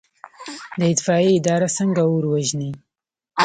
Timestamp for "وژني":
2.33-2.71